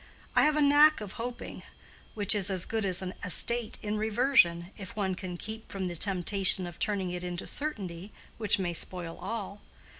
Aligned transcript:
I 0.35 0.45
have 0.45 0.55
a 0.55 0.63
knack 0.63 0.99
of 0.99 1.11
hoping, 1.11 1.61
which 2.15 2.33
is 2.33 2.49
as 2.49 2.65
good 2.65 2.85
as 2.85 3.03
an 3.03 3.13
estate 3.23 3.77
in 3.83 3.99
reversion, 3.99 4.71
if 4.75 4.95
one 4.95 5.13
can 5.13 5.37
keep 5.37 5.71
from 5.71 5.85
the 5.87 5.95
temptation 5.95 6.65
of 6.65 6.79
turning 6.79 7.11
it 7.11 7.23
into 7.23 7.45
certainty, 7.45 8.11
which 8.39 8.57
may 8.57 8.73
spoil 8.73 9.15
all. 9.21 9.61